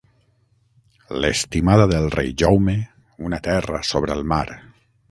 [1.25, 2.77] L’estimada del rei Jaume,
[3.31, 4.45] una terra sobre el mar.